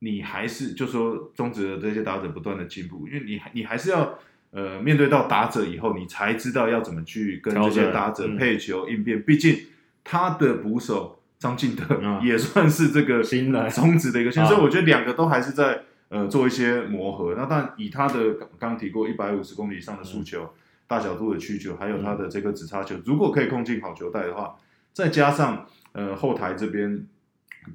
[0.00, 4.18] 你还是就说中职的这些打者不断的进步，因为你你还是要
[4.50, 9.56] 呃面对到打者以后，你才知道要怎么去跟这些打者嗯配球应变，毕竟
[10.02, 11.15] 他的捕手。
[11.38, 13.68] 张敬德嗯 也算是这个新来。
[13.68, 17.34] 中职的一个所以我觉得两个都还是在呃做一些磨合。
[17.36, 20.48] 那当然以他的刚刚提过一百五十公里以上的速球、
[20.86, 24.56] 大角度的曲球，还有他的这个直插球，如果可以控进好球带的话，
[24.92, 27.06] 再加上呃后台这边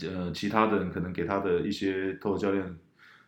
[0.01, 2.75] 呃其他的人可能给他的一些投手教练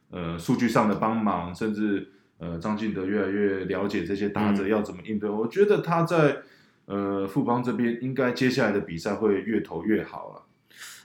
[0.10, 4.69] 呃数据上的帮忙，甚至呃张敬德越来越了解这些打者嗯。
[4.69, 6.38] 要怎么应对，我觉得他在
[6.86, 10.43] 呃富邦这边应该接下来的比赛会越投越好了。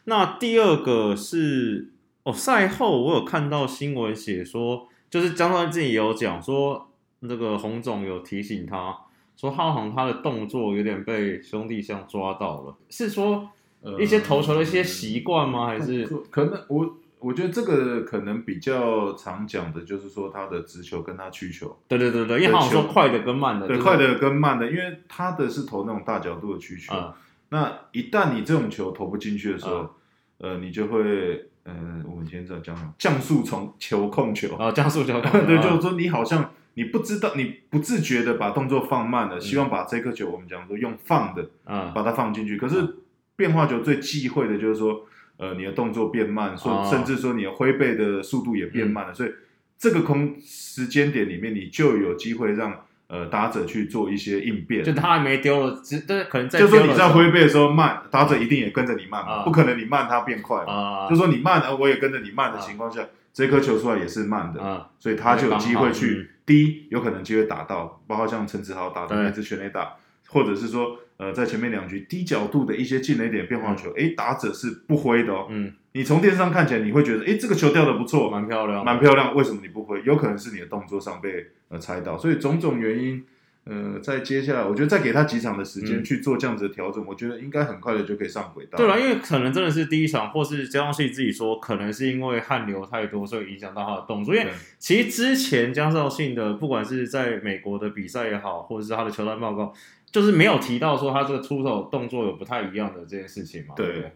[0.04, 1.90] 那第二个是
[2.22, 6.88] 哦，赛后我有看到新闻写说，就是江少庆自己也有讲说，
[7.20, 8.96] 那个洪总有提醒他
[9.36, 13.50] 说，浩航他的动作有点被兄弟象抓到了，是说
[13.82, 15.66] 呃一些投球的一些习惯吗？
[15.66, 27.16] 还是可能我我觉得这个可能比较常讲的就是说他的直球跟他曲球，对对对对，因为他好像说球快的跟慢的，对，就是快的跟慢的，因为他的是投那种大角度的曲球，啊
[27.50, 29.90] 那一旦你这种球投不进去的时候，啊
[30.38, 31.74] 呃，你就会呃，
[32.06, 42.56] 我们以前在讲什么降速从球控球，啊降速球， 对，啊就是说你好像你不知道，你不自觉的把动作放慢了，希望把这颗球我们讲说用放的嗯把它放进去。
[42.56, 42.98] 可是
[43.34, 45.06] 变化球最忌讳的就是说，
[45.38, 49.30] 呃，你的动作变慢，说哦甚至说你的挥背的速度也变慢了，所以
[49.78, 52.74] 这个空时间点里面，你就有机会让
[53.06, 54.82] 呃打者去做一些应变。
[54.84, 60.72] 就他还没丢了，只但是可能在就说你在挥背的时候慢，打者一定也跟着你慢嘛，啊不可能你慢他变快嘛。
[60.72, 64.60] 啊就说你慢，呃我也跟着你慢的情况下，这颗球出来也是慢的。
[64.60, 69.94] 啊所以他就有机会去，第一有可能机会打到，包括像陈子豪打的对那支全垒打，
[70.26, 75.46] 或者是说呃在前面两局低角度的一些进垒点变化球，诶，打者是不挥的哦。
[75.50, 80.02] 嗯，你从电视上看起来你会觉得，哎，这个球掉的不错，蛮漂亮，蛮漂亮，为什么你不挥？
[80.02, 83.22] 有可能是你的动作上被呃猜到，所以种种原因。
[83.68, 88.78] 呃，在接下来，我觉得再给他几场的时间嗯去做这样子的调整，我觉得应该很快的就可以上轨道。
[88.78, 94.34] 对了，因为可能真的是第一场，或是江少信自己说，可能是因为汗流太多，所以影响到他的动作。
[94.34, 99.74] 因为其实之前江少信的，不管是在美国的比赛也好，或者是他的球探报告，
[100.10, 103.74] 就是没有提到说他这个出手动作有不太一样的这件事情嘛。
[103.76, 104.12] 对对。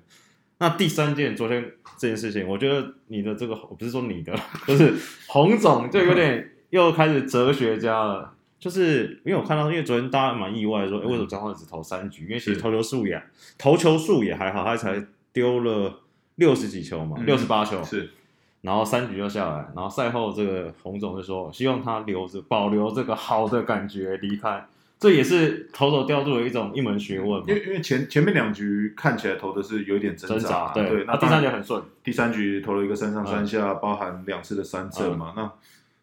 [0.61, 4.33] 那第三件，昨天这件事情，我觉得你的这个，我不是说你的，
[4.67, 4.95] 就是
[5.27, 8.33] 洪总就有点 又开始哲学家了。
[8.62, 12.27] 就是因为我看到，因为昨天大家蛮意外说，哎、为什么张浩只投三局？
[12.27, 13.20] 因为其实投球数也
[13.59, 15.92] 投球数也还好，他才丢了
[16.37, 17.27] 六十几球嘛，嗯。
[17.27, 18.11] 六十八球，是。
[18.61, 24.64] 然后三局就下来，然后赛后这个洪总就说，希望他留着保留这个好的感觉离开，
[25.01, 27.44] 这也是投手调度的一种一门学问嘛。
[27.48, 27.55] 因。
[27.57, 35.33] 为因为前前面两局看起来投的是有一点挣挣扎，对对，那他第三局局很顺，第三局投了一个三上三下，包含两次的三振嘛。
[35.35, 35.51] 那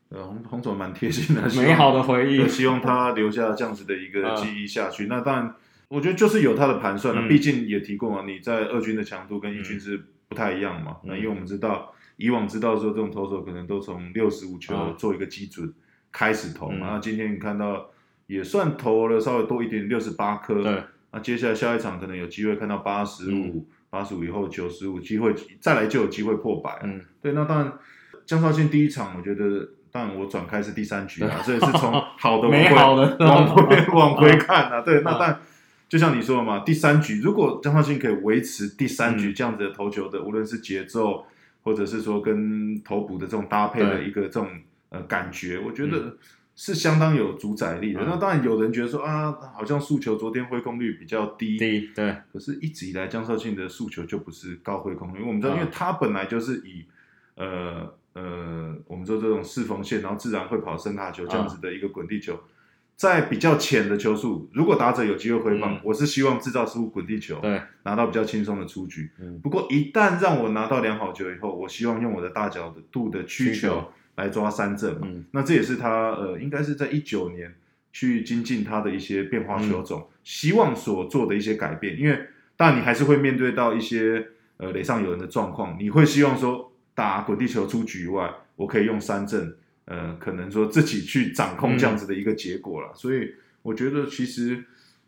[0.09, 5.05] 呃，红红总蛮贴心的，美好的回忆对，希望他留下这样子的一个嗯记忆下去。
[5.05, 5.55] 那当然，
[5.87, 10.97] 我觉得就是有他的盘算了、嗯毕竟也提过嘛，你在二军的强度跟一军是不太一样嘛。
[11.03, 15.71] 嗯那因为我们知道，以往知道说这种投手可能都从六十五球嗯做一个基准
[16.11, 16.87] 开始投嘛。
[16.87, 17.91] 嗯那今天你看到
[18.25, 20.61] 也算投了稍微多一点，六十八颗。
[20.63, 26.81] 对，那接下来下一场可能有机会看到八十嗯五、八十五以后九十五，机会再来就有机会破百、啊。
[26.83, 27.73] 嗯，对，那当然，
[28.25, 32.75] 江少庆第一场，我觉得，当然我转开是第三局啊，所以是从 好的往回
[33.25, 34.81] 往回 往回看啊。
[34.81, 35.39] 对，那啊但
[35.87, 39.33] 就像你说的嘛，第三局如果江少庆可以维持第三局嗯。
[39.33, 41.25] 这样子的投球的，无论是节奏，
[41.63, 44.47] 或者是说跟投捕的这种搭配的一个这种
[44.89, 46.17] 呃感觉，我觉得。
[46.61, 48.01] 是相当有主宰力的。
[48.01, 48.05] 嗯。
[48.09, 51.87] 那当然有人觉得说啊，好像速球昨天挥空率比较低，对，
[52.33, 55.55] 可是，一直以来江少庆的诉求就不是高挥空率，因为我们知道，嗯。
[55.55, 56.83] 因为他本来就是以
[57.35, 62.37] 呃呃，我们说这种四缝线，然后自然会跑伸卡球这样子的一个滚地球，
[62.97, 69.09] 在比较浅的球速，如果打者有机会挥棒，嗯我是希望制造失误滚地球，对，拿到比较轻松的出局。
[69.21, 75.07] 嗯，不过一旦让我拿到良好球以后，我希望用我的大角度的曲球曲球来抓三振嘛。
[75.09, 77.55] 嗯那这也是他呃，应该是在一九年
[77.93, 81.97] 去精进他的一些变化球种，希望所做的一些改变。
[81.97, 82.19] 因为
[82.57, 84.27] 当然你还是会面对到一些
[84.57, 86.68] 呃垒上有人的状况，你会希望说
[86.99, 92.89] 打滚地球出局以外，我可以用三振，呃，可能说自己去掌控这样子的一个结果了。
[92.93, 94.61] 所以我觉得其实，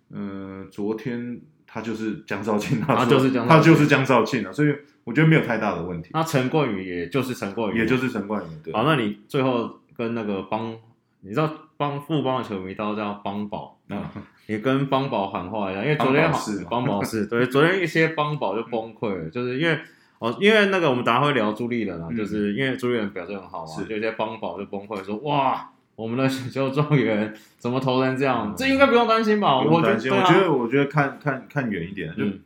[0.09, 4.73] 呃，昨天他就是江兆庆，他就是江他就是江兆庆了，所以
[5.03, 8.73] 我觉得没有太大的问题，那陈冠宇也就是陈冠宇，也就是陈冠宇对。
[8.73, 10.73] 好，那你最后跟那个帮，
[11.19, 14.01] 你知道帮富邦的球迷都叫帮宝，嗯。
[14.47, 19.79] 你跟帮宝喊话一下，因为昨天好邦宝是帮宝是对，昨天一些帮宝就崩溃了，就是因为
[20.21, 25.69] 哦，因为那个我们等下会聊朱立人啊，嗯就是因为朱立人表现很好嘛，是就有些帮宝就崩溃说哇。
[25.97, 28.47] 我们的选秀状元怎么投成这样？
[28.49, 29.59] 嗯这应该不用担心吧？
[29.59, 32.39] 我觉得，担心，对啊我觉得，我觉得看看看远一点，就，嗯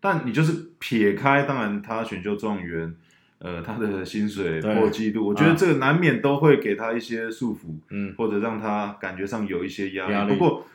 [0.00, 2.94] 但你就是撇开，当然他选秀状元，
[3.38, 10.12] 呃，他的薪水对破纪录，我觉得啊这个难免都会给他一些束缚，嗯，或者让他感觉上有一些压力。
[10.12, 10.66] 压力不过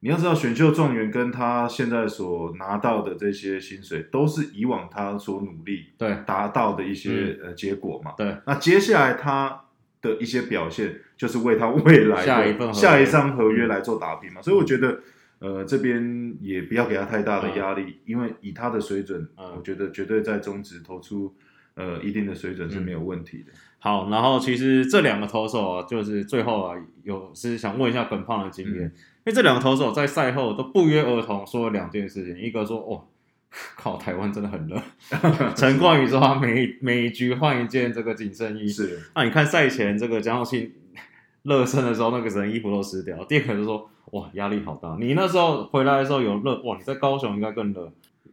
[0.00, 6.16] 你要知道，选秀状元跟他现在所拿到的这些薪水，都是以往他所努力对。
[6.24, 8.12] 达到的一些、呃结果嘛。
[8.16, 9.64] 对，那接下来他
[10.00, 14.40] 的一些表现，就是为他未来下一份下一张合约来做打拼嘛。
[14.40, 15.00] 所以我觉得，
[15.40, 19.54] 呃，这边也不要给他太大的压力，因为以他的水准，嗯。
[19.56, 21.34] 我觉得绝对在中职投出
[21.74, 23.52] 呃一定的水准是没有问题的。
[23.80, 28.92] 好，然后其实这两个投手啊，就是最后啊，有是想问一下本胖的经验，
[29.28, 33.04] 为这两个投手在赛后都不约而同说了两件事情，一个说哦，
[33.76, 34.80] 靠，台湾真的很热，
[35.54, 40.72] 陈冠宇说他每一每一局换一件这个紧身衣，是，那你看赛前这个江浩信
[41.44, 43.24] 热身的时候，那个人衣服都湿掉。
[43.24, 44.96] 第二个就说哇，压力好大。
[45.00, 47.90] 你那时候回来的时候有热哇，你在高雄应该更热。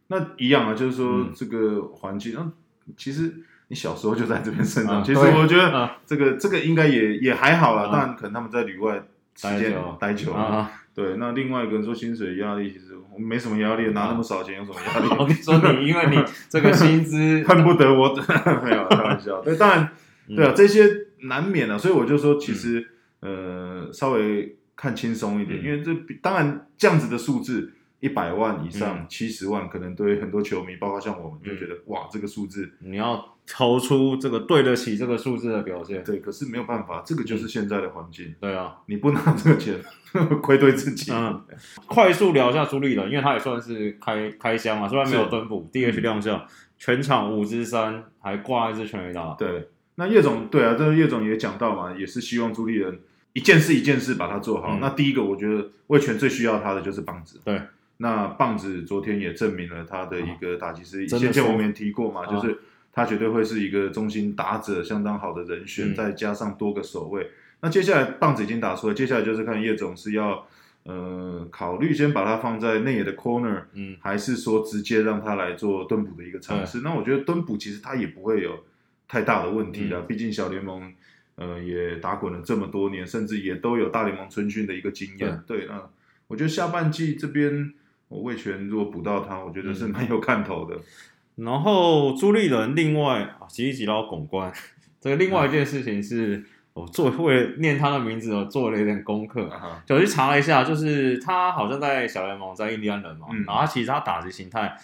[0.08, 2.52] 那一样啊，就是说嗯这个环境，嗯，
[2.98, 3.34] 其实
[3.70, 7.84] 你小时候就在这边生长，啊其实我觉得啊这个这个应该也也还好啦。
[7.84, 9.02] 啊当然，可能他们在旅外
[9.36, 10.70] 时间待久待久了。
[10.96, 11.04] 啊！
[11.04, 15.08] 对，那另外一个人说薪水压力，其实我没什么压力，拿那么少钱有什么压力？
[15.20, 18.16] 我跟你说你，因为你 这个薪资 恨不得我
[18.64, 19.42] 没有开玩笑。
[19.42, 19.90] 对，当然
[20.30, 20.88] 嗯对啊，这些
[21.24, 22.88] 难免啊，所以我就说，其实、
[23.20, 27.74] 呃，稍微看轻松一点，嗯因为这比当然这样子的数字。
[28.06, 36.04] 一百万以嗯上，七十、万，可能对很多球迷，包括像我们，就觉得、哇，这个数字你要投出这个对得起这个数字的表现。
[36.04, 39.82] 对，可是没有办法，这个就是现在的环境，对啊，你不拿这个钱，
[40.44, 41.12] 愧对自己。
[41.12, 41.41] 嗯，
[41.88, 46.46] 快速聊一下朱立伦，因为他也算是开开箱嘛，虽然没有是蹲捕，DH 亮相，
[46.78, 49.34] 全场五支三，还挂一支全垒打。
[49.34, 53.00] 对，那叶总对啊，这个叶总也讲到嘛，也是希望朱立伦
[53.34, 54.76] 一件事一件事把它做好。
[54.76, 57.39] 嗯那第一个，我觉得魏权最需要他的就是棒子。
[57.44, 57.62] 对，
[57.98, 62.60] 那棒子昨天也证明了他的一个打击是，先前我们也提过嘛，啊就是
[62.92, 67.30] 他绝对会是一个中心打者相当好的人选，嗯再加上多个守卫。
[67.62, 70.46] 那接下来棒子已经打出来，接下来就是看叶总是要
[70.84, 76.82] 呃考虑先把它放在内野的 corner，嗯，还是说直接让他来做蹲捕的一个尝试？
[76.82, 78.64] 那我觉得蹲捕其实他也不会有
[79.08, 80.94] 太大的问题的，嗯毕竟小联盟
[81.36, 85.41] 呃也打滚了这么多年，甚至也都有大联盟春训的一个经验。
[85.48, 85.89] 对，那
[86.28, 87.74] 我觉得下半季这边
[88.08, 90.78] 我魏权如果补到他，我觉得是蛮有看头的。
[91.36, 94.53] 然后朱立人另外啊，吉一吉捞拱冠，
[95.01, 96.41] 这个另外一件事情是，
[96.74, 99.49] 我做为了念他的名字，我做了一点功课，
[99.86, 103.43] 就去查了一下，就是他好像在小联盟，在印第安人嘛，嗯。
[103.43, 104.78] 然后他其实他打击形态，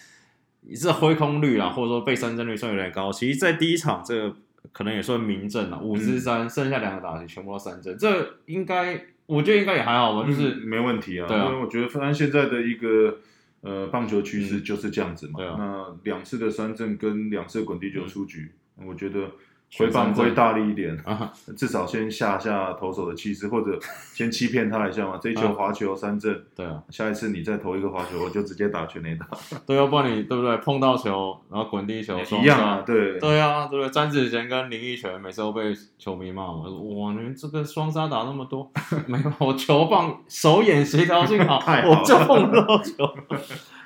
[0.76, 3.11] 是挥空率啦，或者说被三振率算有点高。
[3.11, 4.36] 其实，在第一场这个
[4.74, 9.01] 可能也算明正了，五支嗯三，剩下两个打击全部都三振，这应该
[9.36, 11.45] 我觉得应该也还好吧，就是、嗯没问题啊，对啊。
[11.45, 13.19] 因为我觉得反正现在的一个
[13.61, 15.34] 呃棒球趋势就是这样子嘛。
[15.38, 15.55] 对啊。
[15.57, 19.29] 那两次的三振跟两次的滚地球出局，我觉得选
[19.78, 23.80] 回棒三振挥大力一点，啊，至少先下下投手的气势，或者
[24.13, 25.17] 先欺骗他一下嘛。
[25.22, 29.26] 这一球啊滑球三振，对啊，下一次你再投一个滑球，我就直接打全垒打，
[29.65, 30.57] 对，要不然你对不对？
[30.57, 33.17] 碰到球，然后滚地球，双一样啊，杀对。
[33.19, 33.89] 对啊，对不对？
[33.89, 38.69] 詹子贤跟林奕泉每次都被球迷骂嘛，说哇，你们这个双杀打那么多，
[39.07, 43.09] 没有，我球棒手眼协调性好， 我就碰到球。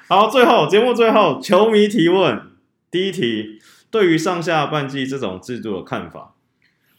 [0.07, 2.41] 好，最后节目最后，球迷提问，
[2.89, 3.59] 第一题，
[3.95, 6.33] 对于上下半季这种制度的看法？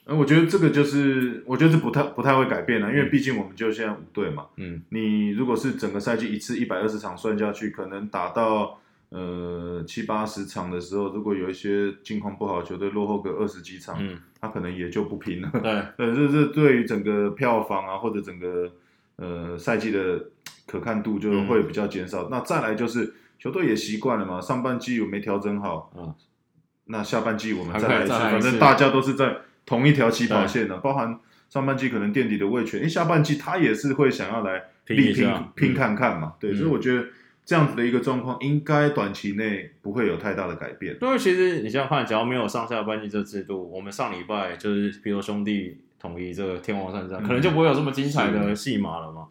[0.07, 4.47] 呃，我觉得这个就是，我觉得是不太不太会改变了，因为毕竟我们就现在五队嘛。
[4.57, 8.80] 嗯你如果是整个赛季一次一百二十场算下去，可能打到
[9.11, 15.51] 呃七八十场的时候，如果有一些境况不好球队落后个二十几场，嗯，他可能也就不拼了。
[15.53, 18.72] 对， 呃，这这对于整个票房啊，或者整个
[19.16, 20.30] 呃赛季的
[20.66, 22.28] 可看度就会比较减少。
[22.30, 26.14] 那再来就是球队也习惯了嘛，上半季有没调整好，嗯
[26.87, 31.18] 那下半季我们再来一次，反正大家都是在同一条起跑线的，包含
[31.49, 37.05] 上半季可能垫底的卫权，因为下半季他也是会想要来拼力拼拼嗯看看嘛，对，嗯所以我觉得
[37.45, 40.97] 这样子的一个状况，应该短期内不会有太大的改变。
[41.01, 49.26] 因为其实你想想看，只要没有上下半季这制度，我们上礼拜就是比如兄弟统一这个天王山战，嗯可能就不会有这么精彩的戏码了嘛。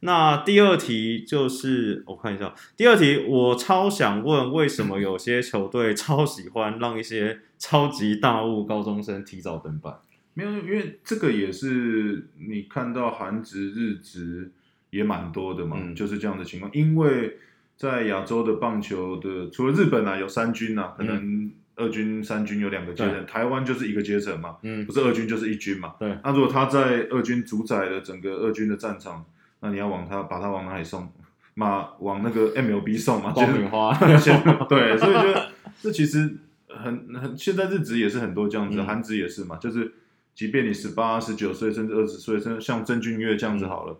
[0.00, 9.98] 那第二题就是我看一下，第二题我超想问，为什么有些球队超喜欢让一些超级大物高中生提早登板？
[10.34, 14.52] 没有，因为这个也是你看到韩职、日职
[14.90, 16.70] 也蛮多的嘛，嗯就是这样的情况。
[16.72, 17.36] 因为
[17.76, 25.94] 在亚洲的棒球的，除了日本啊有三军啊，可能二军、三军有两个阶层，台湾就是一个阶层嘛，嗯不是二军就是一军嘛。
[25.98, 29.24] 对那如果他在二军主宰了整个二军的战场，
[29.60, 31.10] 那你要往他把他往哪里送？
[31.54, 33.92] 嘛，往那个 MLB 送嘛，就是光明花，
[34.68, 35.40] 对，所以就
[35.82, 36.36] 这其实
[36.68, 39.92] 很很，现在日职也是很多这样子，嗯韩职也是嘛，就是
[40.34, 43.98] 即便你十八、十九岁，甚至二十岁，甚至像曾俊岳这样子好了，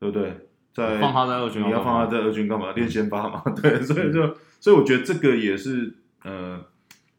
[0.00, 0.48] 对不对？
[0.72, 2.72] 在嗯放他在二军你要放他在二军干嘛？
[2.72, 5.94] 练先发嘛， 对，所以就所以我觉得这个也是
[6.24, 6.58] 呃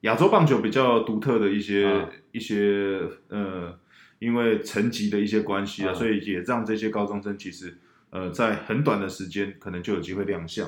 [0.02, 3.74] 亚洲棒球比较独特的一些、啊一些呃，
[4.20, 7.78] 因为层级的一些关系啊，啊所以也让这些高中生其实
[8.10, 10.68] 呃在很短的时间可能就有机会亮相。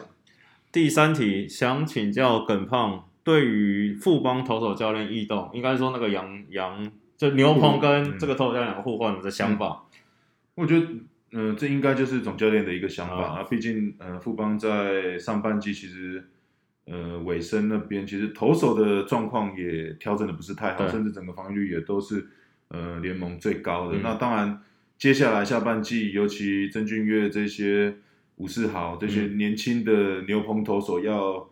[0.72, 9.86] 第三题想请教耿胖，对于富邦投手教练异动，应该说那个杨杨就牛棚跟这个投手教练互换的想法。
[10.56, 10.88] 我觉得，
[11.32, 13.44] 嗯、这应该就是总教练的一个想法啊啊。
[13.44, 16.28] 毕竟，呃，富邦在上半季其实，
[16.86, 22.28] 呃，尾声那边其实投手的状况也调整的不是太好，甚至整个防御率也都是
[22.70, 23.98] 呃联盟最高的。
[23.98, 24.62] 嗯那当然，
[24.98, 27.96] 接下来下半季，尤其曾俊岳这些
[28.36, 31.50] 吴世豪这些嗯年轻的牛棚投手要。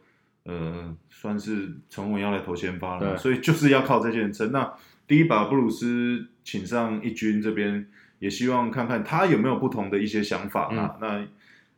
[0.48, 4.52] 呃，算是重稳要来投先发了，对所以就是要靠这些人撑。
[4.52, 4.72] 那
[5.08, 7.88] 第一把布鲁斯请上一军这边，
[8.20, 11.00] 也希望看看他有没有不同的一些想法啦。
[11.02, 11.26] 那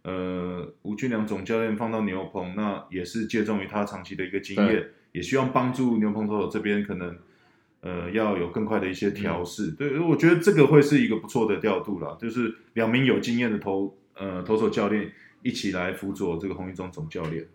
[0.02, 7.18] 呃，吴俊良总教练放到牛棚，那也是借重于他长期的一个经验，也希望帮助牛棚投手这边可能
[7.82, 9.72] 呃要有更快的一些调试。
[9.72, 15.12] 对，我觉得这个会是一个不错的调度啦，就是两名有经验的投呃投手教练
[15.42, 17.46] 一起来辅佐这个洪一中总教练。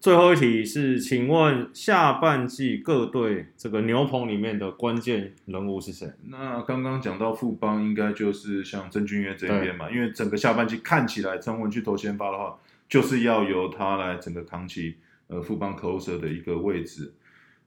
[0.00, 6.10] 最后一题是，请问下半季各队这个牛棚里面的关键人物是谁？
[6.28, 12.58] 那刚刚讲到富邦，应该就是像曾俊岳这一边嘛，因为整个下半季看起来陈文去投先发的话，
[12.88, 14.94] 就是要由他来整个扛起
[15.26, 17.12] 呃富邦 closer 的一个位置。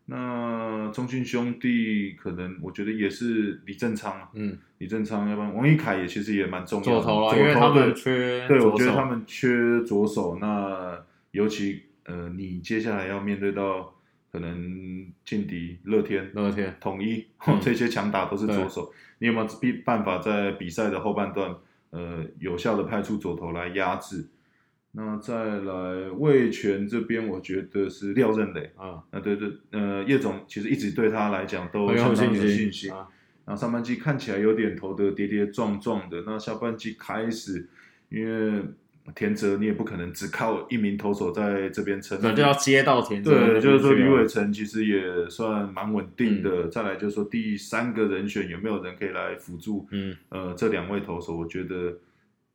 [0.05, 7.01] 那中信兄弟可能我觉得也是李正昌啊，嗯，李正昌，要不然王一凯也其实也蛮重要的。
[7.01, 11.01] 左投啦，因为他们对对，缺左手我觉得他们缺左手，那
[11.31, 13.95] 尤其呃，你接下来要面对到
[14.29, 21.55] 可能劲敌、乐天、乐天统一、嗯 这些强打都是左手，你有没有必办法在比赛的后半段，
[21.91, 24.27] 呃，有效的派出左投来压制？
[24.95, 28.71] 那再来魏权这边，我觉得是廖任磊。
[28.75, 32.93] 啊，啊，对对，呃，叶总其实一直对他来讲都相当有信信心。
[32.93, 33.07] 啊，
[33.45, 37.67] 那上半季看起来有点投的跌跌撞撞的，那下半季开始，
[38.09, 38.61] 因为
[39.15, 46.67] 田泽你也不可能只靠一名投手在这边撑，那就要接到田泽对，就是说去了吕伟成其实也算蛮稳定嗯的。
[46.69, 49.87] 再来就是说第三个人选有没有人可以来辅助？
[49.91, 51.97] 嗯，呃，这两位投手，我觉得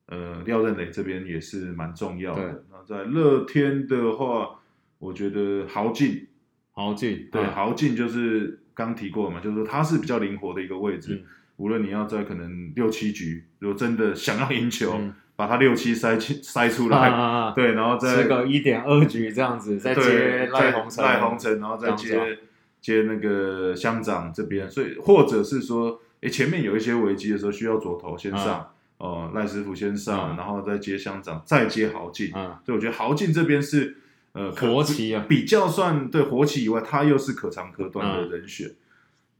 [0.09, 2.65] 呃廖任磊这边也是蛮重要对的。
[2.71, 4.61] 那在乐天的话，
[4.99, 6.27] 我觉得豪进
[6.73, 11.15] 豪进对，啊豪进就是刚提过嘛，就是说他是比较灵活的一个位置。
[11.15, 11.25] 嗯
[11.59, 22.39] 无论你要在可能六七局，如果真的想要赢球，嗯把他六七塞进塞出啊来，对，然后再吃个一点二局这样子，再接赖鸿成，赖鸿成，然后再接
[22.81, 33.97] 接那个乡长这边，所以或者是说，诶，前面有一些危机的时候需要左投先上，哦、赖师傅先上，嗯然后再接乡长，再接豪进，嗯，所以我觉得豪进这边是
[34.33, 38.71] 呃可国旗啊，比较算对活棋以外，他又是可长可短嗯的人选。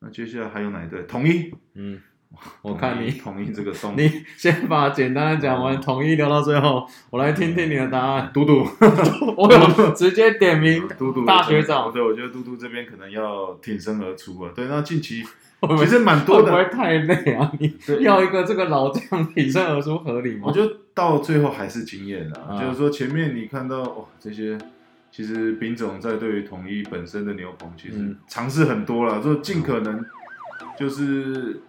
[0.01, 1.03] 那接下来还有哪一队？
[1.03, 2.01] 统一，嗯，
[2.63, 8.31] 我看你，统一这个 送你先把简单的讲完，统一留到最后，我来听听你的答案。
[8.35, 8.65] 嘟嘟，
[9.37, 14.53] 我有直接点名嘟嘟大学长，对，我觉得嘟嘟这边可能要挺身而出啊。
[14.55, 15.25] 对，那近期
[15.79, 17.53] 其实蛮多会不会的，太累啊？
[17.59, 20.43] 你要一个这个老将挺身而出合理吗？
[20.45, 24.59] 我觉得到最后还是经验啊，啊就是说前面你看到哇这些。
[25.11, 30.05] 其实丙总在对于统一本身的牛棚，其实嗯尝试很多了，就尽可能
[30.79, 31.61] 就是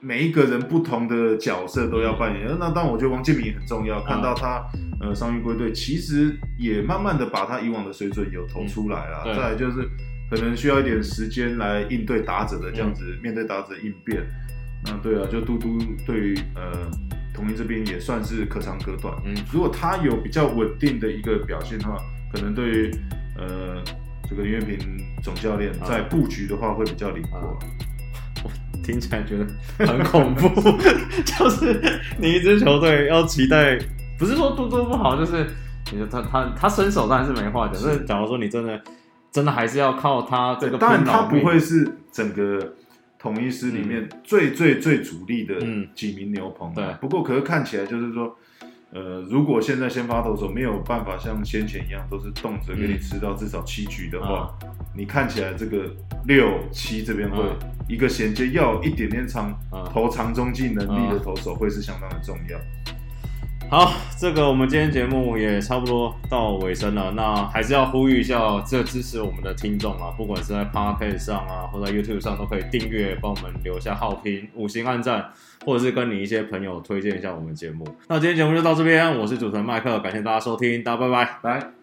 [0.00, 2.46] 每一个人不同的角色都要扮演。
[2.60, 4.62] 那当然，我觉得王建民也很重要，看到他
[5.00, 9.22] 呃伤愈归队，其实也慢慢的把他以往的水准有投出来了。
[9.26, 9.88] 嗯再来就是
[10.30, 14.22] 可能需要一点时间来应对打者的这样子，嗯面对打者的应变。
[14.84, 16.90] 那对啊，就嘟嘟对于呃
[17.34, 19.14] 统一这边也算是可长可短。
[19.24, 21.96] 嗯如果他有比较稳定的一个表现的话，
[22.32, 22.90] 可能对于
[23.38, 23.82] 呃
[24.28, 24.78] 这个林月平
[25.22, 27.38] 总教练啊在布局的话会比较灵活。
[27.38, 27.58] 啊
[28.82, 29.46] 听起来觉得
[29.86, 30.48] 很恐怖，
[31.24, 31.80] 就是
[32.18, 33.78] 你一支球队要期待，
[34.18, 35.46] 不是说嘟嘟不好，就是
[35.90, 38.78] 你说他他他身手当然是没话讲，但是假如说你真的
[39.34, 42.74] 真的还是要靠他这个，当然他不会是整个
[43.18, 45.88] 统一师里面最最最主力的嗯。
[45.94, 46.72] 几名牛棚、啊。
[46.74, 46.84] 对。
[47.00, 48.36] 不过可是看起来就是说。
[48.96, 54.56] 呃，如果现在先发投手没有办法像先前一样，都是动辄给你吃到至少七局的话，
[54.94, 55.90] 你看起来这个
[56.26, 57.56] 六七这边会、啊
[57.88, 62.56] 一个衔接要一点点长、啊投长中继能力的投手会是相当的重要。
[63.70, 75.28] 好，这个我们今天节目也差不多到尾声了，那还是要呼吁一下这支持我们的听众啊，不管是在 Podcast 上啊，或在 YouTube 上，都可以订阅，帮我们留下好评、五星按赞，
[75.66, 77.84] 或者是跟你一些朋友推荐一下我们节目。
[78.06, 81.38] 那今天节目就到这边，我是主持人麦克，感谢大家收听，大家拜拜。
[81.42, 81.73] 拜。